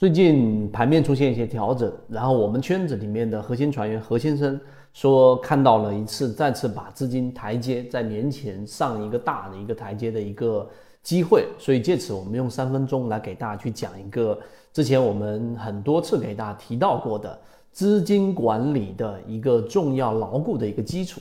[0.00, 4.58] 最近盘面出现一些调整，然后我们圈子里面的核心船员何先生
[4.94, 10.66] 说看到了一次再次把资金台阶在年前上一个大的一个台阶的一个
[11.02, 14.40] 机会，所以借此我们用三分钟来给大家去讲一个
[14.72, 17.38] 之前我们很多次给大家提到过的
[17.70, 21.20] 资金管理的一个重要牢固的一个基础。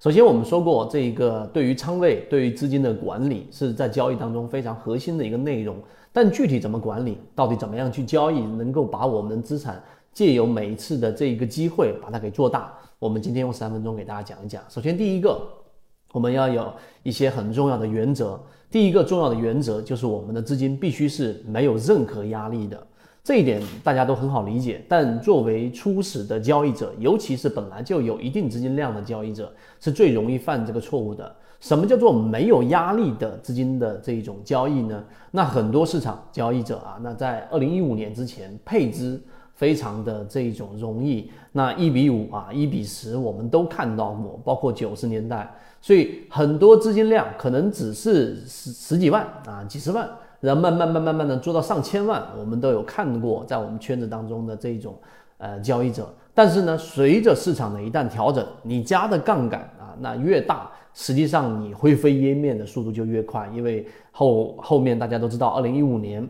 [0.00, 5.76] 首先我们说过，这一个对于仓位、对于资金的管理是在交易当中非常核心的一个内容。
[6.12, 9.82] 但具体怎么管理，到底怎么样去交易，能够把我们的资产
[10.12, 14.62] 借由每一次的这一个机会把它给做大，我们今天用三分钟给大家讲一讲。
[14.68, 15.40] 首先，第一个，
[16.12, 16.72] 我们要有
[17.02, 18.40] 一些很重要的原则。
[18.70, 22.86] 第一个重要的原则就是我们的资金必须是没有任何压力的，
[23.28, 24.82] 这一点大家都很好理解。
[24.88, 31.30] 但作为初始的交易者，尤其是本来就有一定资金量的交易者，是最容易犯这个错误的。
[31.60, 35.04] 什么叫做没有压力的资金的这一种交易呢？
[35.30, 50.08] 那很多市场交易者啊，那在二零一五年之前配资非常的这一种容易，那一比五啊，一比十我们都看到过，包括九十年代，所以很多资金量可能只是十十几万啊，几十万，
[50.40, 54.94] 然后慢慢慢慢慢的做到上千万，我们都有看过，在我们圈子当中的这一种
[55.38, 56.08] 呃交易者。
[56.34, 60.70] 但是呢，随着市场的一旦调整，你加的杠杆啊，那越大。
[60.94, 66.28] 实际上，你灰飞烟灭的速度就越快，因为后后面大家都知道，二零一五年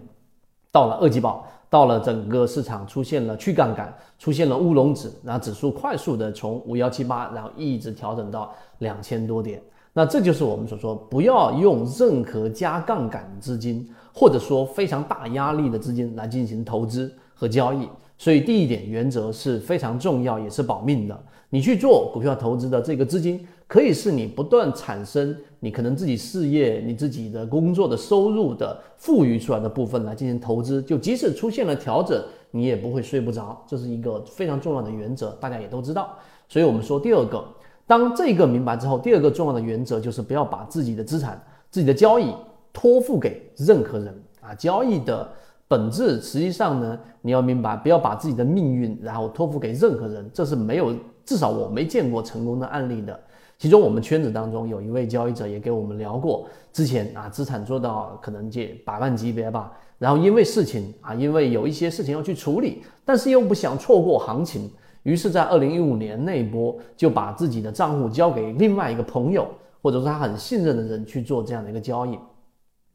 [0.70, 9.62] 到了二级保，到了整个市场出现了去杠杆，出现了乌龙指，那指数快速的从五幺七八，然后一直调整到两千多点。
[9.94, 17.88] 那这就是我们所说，不要用任何加杠杆资金，或者说非常大压力的资金来进行投资和交易。
[18.16, 21.24] 所以第一点原则是非常重要，也是保命的。
[21.50, 23.46] 你去做股票投资的这个资金。
[23.68, 32.18] 可以是你不断产生，你可能自己事业、你自己的工作的收入的富余出来的部分来进行投资，就即使出现了调整，
[32.50, 36.16] 你也不会睡不着，这是一个非常重要的原则，大家也都知道。
[36.48, 37.44] 所以我们说第二个，
[37.86, 41.38] 当这个明白之后，第二个重要的原则就是不要把自己的资产、
[41.70, 42.32] 自己的交易
[42.72, 44.54] 托付给任何人啊。
[44.54, 45.28] 交易的
[45.66, 53.18] 本质实际上呢，你要明白，不要把自己的命运然后托付给任何人，这是没有，至少我没见过成功的案例的。
[53.58, 64.70] 其中，我们圈子当中有一位交易者也给我们聊过，之前啊资产做到可能借百万级别吧，然后因为事情啊，因为有一些事情要去处理，但是又不想错过行情，
[65.02, 69.48] 于是，在二零一五年那一波就把自己的账户交给另外一个朋友，
[69.82, 72.16] 或者说他很信任的人去做这样的一个交易，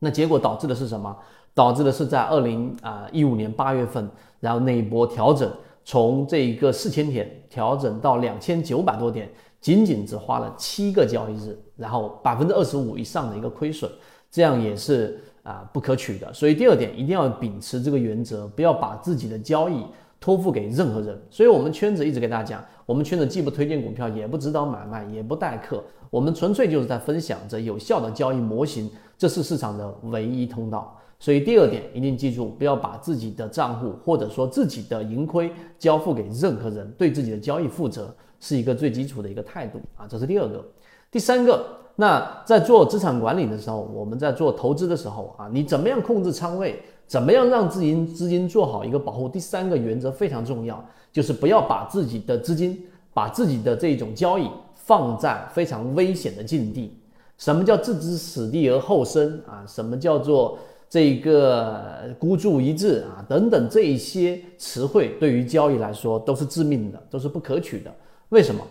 [0.04, 1.16] 那结果导致的是什么？
[1.54, 4.10] 导致的是在二零啊一五年八月份，
[4.42, 5.50] 然后那一波调整
[5.86, 9.32] 从这一个四千点调整到两千九百多点。
[9.62, 13.90] 仅仅只花了七个交易日，然后百分之二十五以上的一个亏损，
[14.30, 16.34] 这样也是啊不可取的。
[16.34, 19.86] 所以第二点一定要秉持这个原则，不要把自己的交易
[20.24, 21.22] 托付给任何人。
[21.30, 30.98] 所以我们圈子一直给大家讲，我们圈子既不推荐股票，也不指导买卖，也不代课，我们纯粹就是在分享着有效的交易模型，这是市场的唯一通道。
[31.20, 38.16] 所以第二点一定记住，不要把自己的账户或者说自己的盈亏交付给任何人，对自己的交易负责。
[38.40, 40.66] 是一个最基础的一个态度啊，这是第二个。
[41.14, 41.64] 第三个，
[41.96, 49.30] 那在做资产管理的时候，我们在做投资的时候啊，你怎么样控制仓位，怎么样让资金资金做好一个保护？
[49.30, 56.98] 第三个原则非常重要，就是不要把自己的资金，把自己的这种交易放在非常危险的境地。
[57.38, 59.64] 什么叫置之死地而后生啊？
[59.68, 60.58] 什么叫做
[60.90, 61.86] 这个
[62.18, 63.22] 孤注一掷啊？
[63.30, 67.94] 等等这一些词汇，对于交易来说都是致命的，都是不可取的。
[68.30, 68.66] 为什么？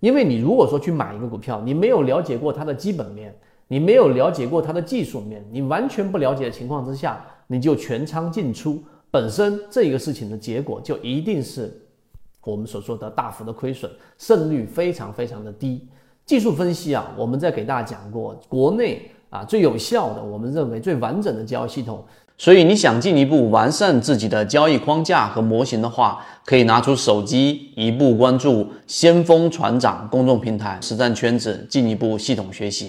[0.00, 3.34] 因为你如果说去买一个股票，你没有了解过它的基本面，
[3.68, 11.72] 你没有了解过它的技术面，你完全不了解的情况之下，你就全仓进出，本身这一个事情的结果就一定是
[12.44, 15.88] 我们所说的大幅的亏损，胜率非常非常的低。
[16.24, 22.04] 技术分析啊，我们在给大家讲过，国内啊最有效的，我们认为最完整的交易系统。
[22.38, 32.84] 所以你想进一步完善自己的交易框架和模型的话，可以拿出手机，一步关注先锋船长公众平台实战圈子，进一步系统学习。